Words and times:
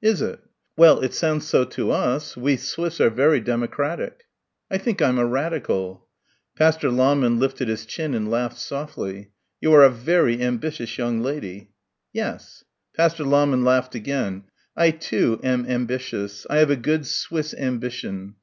"Is 0.00 0.22
it?" 0.22 0.40
"Well, 0.78 1.00
it 1.00 1.12
sounds 1.12 1.46
so 1.46 1.64
to 1.64 1.90
us. 1.90 2.38
We 2.38 2.56
Swiss 2.56 3.02
are 3.02 3.10
very 3.10 3.38
democratic." 3.38 4.24
"I 4.70 4.78
think 4.78 5.02
I'm 5.02 5.18
a 5.18 5.26
radical." 5.26 6.06
Pastor 6.56 6.88
Lahmann 6.88 7.38
lifted 7.38 7.68
his 7.68 7.84
chin 7.84 8.14
and 8.14 8.30
laughed 8.30 8.56
softly. 8.56 9.32
"You 9.60 9.74
are 9.74 9.82
a 9.84 9.90
vairy 9.90 10.40
ambitious 10.40 10.96
young 10.96 11.20
lady." 11.20 11.72
"Yes." 12.14 12.64
Pastor 12.96 13.24
Lahmann 13.24 13.62
laughed 13.62 13.94
again. 13.94 14.44
"I, 14.74 14.90
too, 14.90 15.38
am 15.42 15.66
ambitious. 15.66 16.46
I 16.48 16.56
have 16.60 16.70
a 16.70 16.76
good 16.76 17.06
Swiss 17.06 17.52
ambition." 17.52 18.36